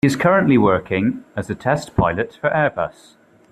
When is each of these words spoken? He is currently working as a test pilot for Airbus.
He 0.03 0.07
is 0.07 0.15
currently 0.15 0.57
working 0.57 1.25
as 1.35 1.51
a 1.51 1.53
test 1.53 1.95
pilot 1.95 2.35
for 2.41 2.49
Airbus. 2.49 3.17